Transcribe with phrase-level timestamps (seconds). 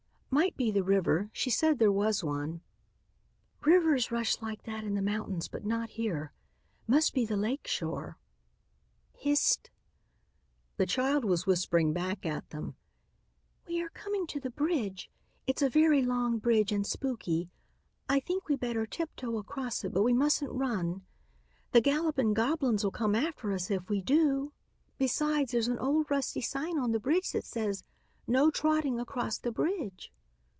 [0.33, 1.29] "Might be the river.
[1.33, 2.61] She said there was one."
[3.65, 6.31] "Rivers rush like that in the mountains but not here.
[6.87, 8.17] Must be the lake shore."
[9.11, 9.71] "Hist"
[10.77, 12.77] The child was whispering back at them.
[13.67, 15.09] "We are coming to the bridge.
[15.47, 17.49] It's a very long bridge, and spooky.
[18.07, 21.01] I think we better tiptoe across it, but we mustn't run.
[21.73, 24.53] The gallopin' goblins'll come after us if we do;
[24.97, 27.83] besides, there's an old rusty sign on the bridge that says,
[28.27, 30.09] 'No trotting across the bridge.'"